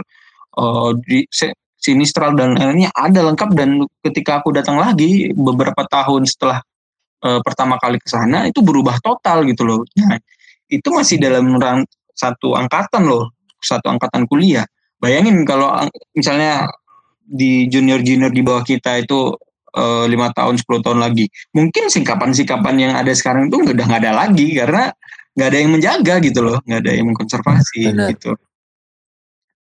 [0.60, 1.26] uh, di
[1.80, 6.60] sinistral dan lainnya ada lengkap dan ketika aku datang lagi beberapa tahun setelah
[7.24, 9.82] uh, pertama kali ke sana itu berubah total gitu loh.
[9.96, 10.20] Nah,
[10.68, 13.32] itu masih dalam rang satu angkatan loh,
[13.64, 14.68] satu angkatan kuliah.
[15.00, 15.72] Bayangin kalau
[16.12, 16.68] misalnya
[17.24, 19.32] di junior-junior di bawah kita itu
[20.10, 21.30] lima tahun 10 tahun lagi.
[21.54, 24.90] Mungkin singkapan-singkapan yang ada sekarang itu udah nggak ada lagi karena
[25.40, 28.10] nggak ada yang menjaga gitu loh nggak ada yang mengkonservasi Benar.
[28.12, 28.32] gitu.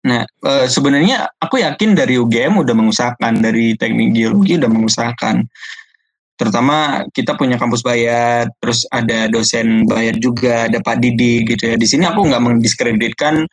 [0.08, 5.46] Nah e, sebenarnya aku yakin dari UGM udah mengusahakan dari teknik geologi udah mengusahakan.
[6.38, 11.74] Terutama kita punya kampus bayar terus ada dosen bayar juga ada Pak Didi gitu ya.
[11.78, 13.46] Di sini aku nggak mendiskreditkan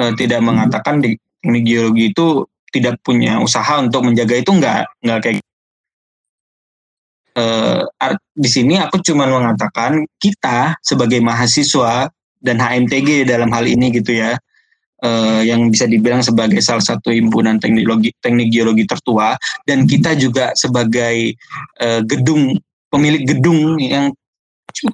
[0.00, 5.18] e, tidak mengatakan di teknik geologi itu tidak punya usaha untuk menjaga itu nggak nggak
[5.24, 5.45] kayak
[7.36, 7.84] uh,
[8.32, 12.08] di sini aku cuma mengatakan kita sebagai mahasiswa
[12.40, 14.36] dan HMTG dalam hal ini gitu ya
[15.04, 19.36] uh, yang bisa dibilang sebagai salah satu himpunan teknologi teknik geologi tertua
[19.68, 21.36] dan kita juga sebagai
[21.80, 22.56] uh, gedung
[22.88, 24.12] pemilik gedung yang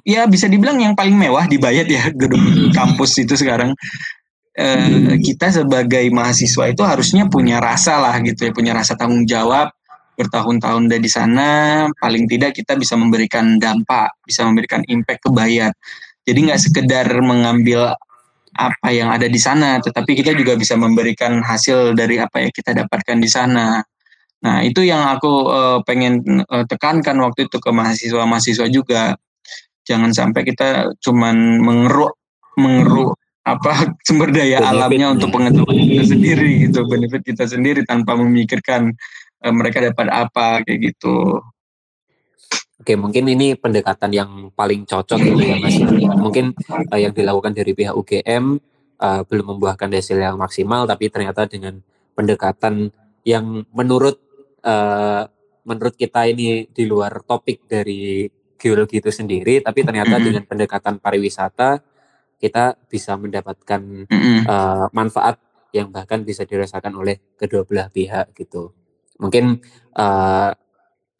[0.07, 3.75] ya bisa dibilang yang paling mewah di Bayat ya gedung kampus itu sekarang.
[4.53, 9.73] Uh, kita sebagai mahasiswa itu harusnya punya rasa lah gitu ya punya rasa tanggung jawab
[10.13, 15.73] bertahun-tahun dari sana, paling tidak kita bisa memberikan dampak, bisa memberikan impact ke Bayat.
[16.23, 17.97] Jadi nggak sekedar mengambil
[18.53, 22.71] apa yang ada di sana, tetapi kita juga bisa memberikan hasil dari apa yang kita
[22.77, 23.81] dapatkan di sana.
[24.43, 29.17] Nah itu yang aku uh, pengen uh, tekankan waktu itu ke mahasiswa-mahasiswa juga.
[29.83, 32.15] Jangan sampai kita cuman mengeruk
[32.55, 38.15] mengeruk apa sumber daya benefit alamnya untuk pengetahuan kita sendiri gitu, benefit kita sendiri tanpa
[38.15, 38.95] memikirkan
[39.51, 41.43] mereka dapat apa kayak gitu.
[42.83, 45.79] Oke, mungkin ini pendekatan yang paling cocok gitu ya Mas.
[46.19, 46.51] Mungkin
[46.91, 48.59] uh, yang dilakukan dari pihak UGM
[48.99, 51.79] uh, eh, belum membuahkan hasil yang maksimal, tapi ternyata dengan
[52.11, 52.91] pendekatan
[53.23, 54.19] yang menurut
[54.67, 55.23] uh,
[55.63, 58.27] menurut kita ini di luar topik dari
[58.59, 60.27] geologi itu sendiri, tapi ternyata mm -hmm.
[60.27, 61.79] dengan pendekatan pariwisata
[62.35, 64.39] kita bisa mendapatkan mm -hmm.
[64.43, 65.39] uh, manfaat
[65.71, 68.75] yang bahkan bisa dirasakan oleh kedua belah pihak gitu
[69.17, 69.61] mungkin
[69.97, 70.49] uh,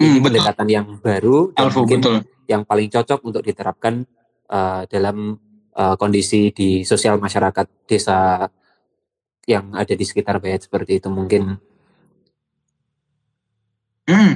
[0.02, 2.18] ini hmm, pendekatan yang baru dan mungkin betul.
[2.50, 4.04] yang paling cocok untuk diterapkan
[4.50, 5.38] uh, dalam
[5.78, 8.50] uh, kondisi di sosial masyarakat desa
[9.44, 11.60] yang ada di sekitar Bayat seperti itu mungkin.
[14.04, 14.36] Hmm,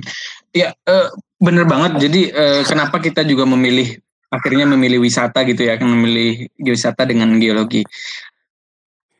[0.55, 2.07] ya uh, bener banget.
[2.07, 7.83] Jadi uh, kenapa kita juga memilih akhirnya memilih wisata gitu ya, memilih wisata dengan geologi.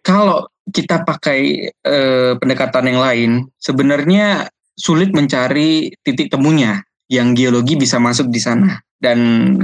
[0.04, 7.98] Kalau kita pakai eh, pendekatan yang lain, sebenarnya sulit mencari titik temunya yang geologi bisa
[7.98, 8.78] masuk di sana.
[8.98, 9.20] Dan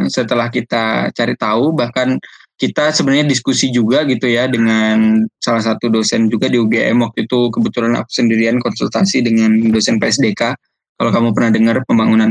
[0.08, 2.22] setelah kita cari tahu, bahkan
[2.54, 7.50] kita sebenarnya diskusi juga gitu ya dengan salah satu dosen juga di UGM waktu itu
[7.50, 10.56] kebetulan aku sendirian konsultasi dengan dosen PSDK.
[10.96, 12.30] Kalau kamu pernah dengar pembangunan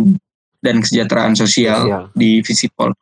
[0.63, 2.05] dan kesejahteraan sosial, sosial.
[2.15, 2.95] di Visipol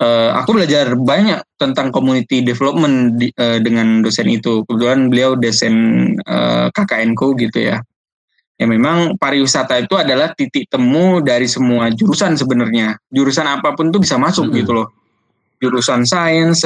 [0.00, 4.66] uh, aku belajar banyak tentang community development di, uh, dengan dosen itu.
[4.66, 5.74] Kebetulan beliau dosen
[6.26, 7.78] uh, KKNku gitu ya.
[8.54, 12.94] Ya memang pariwisata itu adalah titik temu dari semua jurusan sebenarnya.
[13.10, 14.58] Jurusan apa pun tuh bisa masuk -hmm.
[14.62, 14.88] gitu loh.
[15.58, 16.62] Jurusan sains,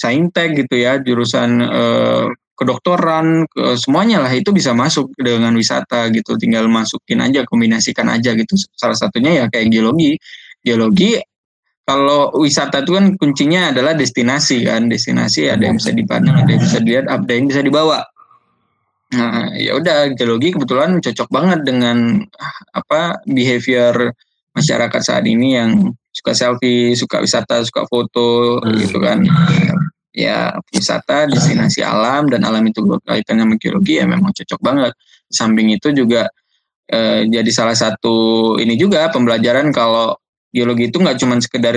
[0.00, 2.24] saintek gitu ya, jurusan uh,
[2.56, 6.40] kedokteran, ke, semuanya lah itu bisa masuk dengan wisata gitu.
[6.40, 8.56] Tinggal masukin aja, kombinasikan aja gitu.
[8.76, 10.16] Salah satunya ya kayak geologi.
[10.60, 11.20] Geologi
[11.90, 14.86] kalau wisata itu kan kuncinya adalah destinasi kan.
[14.86, 18.06] Destinasi ada yang bisa dipandang ada yang bisa dilihat ada yang bisa dibawa.
[19.10, 22.22] Nah ya udah geologi kebetulan cocok banget dengan
[22.70, 24.14] apa behavior
[24.54, 29.26] masyarakat saat ini yang suka selfie suka wisata suka foto gitu kan.
[30.14, 34.94] Ya wisata destinasi alam dan alam itu kaitannya sama geologi ya memang cocok banget.
[35.26, 36.30] Samping itu juga
[36.86, 40.14] eh, jadi salah satu ini juga pembelajaran kalau
[40.50, 41.76] geologi itu nggak cuma sekedar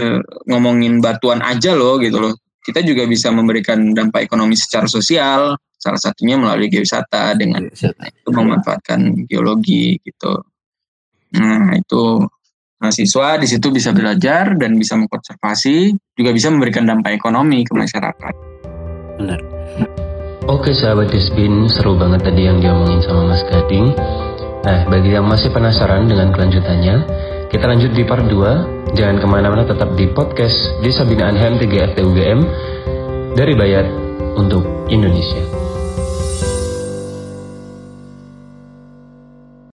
[0.49, 2.33] ngomongin batuan aja loh gitu loh.
[2.63, 8.07] Kita juga bisa memberikan dampak ekonomi secara sosial, salah satunya melalui geowisata dengan geowisata.
[8.07, 10.47] itu memanfaatkan geologi gitu.
[11.35, 12.23] Nah itu
[12.79, 18.33] mahasiswa di situ bisa belajar dan bisa mengkonservasi, juga bisa memberikan dampak ekonomi ke masyarakat.
[19.19, 19.39] Benar.
[20.51, 23.95] Oke sahabat Desbin, seru banget tadi yang diomongin sama Mas Gading.
[24.63, 26.95] Nah, bagi yang masih penasaran dengan kelanjutannya,
[27.53, 28.97] kita lanjut di part 2.
[28.97, 32.39] Jangan ke mana-mana tetap di podcast Desa Binaan HMTG FTUGM
[33.37, 33.85] dari Bayat
[34.33, 35.62] untuk Indonesia.